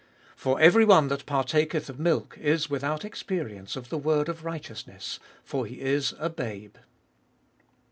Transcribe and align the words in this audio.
13. 0.29 0.33
For 0.35 0.59
every 0.59 0.83
one 0.83 1.09
that 1.09 1.27
partaketh 1.27 1.87
of 1.87 1.99
milk 1.99 2.35
is 2.39 2.71
without 2.71 3.05
experience 3.05 3.75
of 3.75 3.89
the 3.89 3.99
word 3.99 4.29
of 4.29 4.43
righteousness; 4.43 5.19
for 5.43 5.67
he 5.67 5.79
is 5.79 6.15
a 6.17 6.27
babe. 6.27 6.77